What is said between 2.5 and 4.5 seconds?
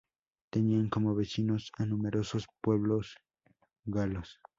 pueblos galos.